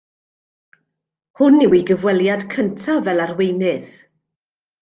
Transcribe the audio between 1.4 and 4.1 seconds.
Hwn yw ei gyfweliad cyntaf fel arweinydd.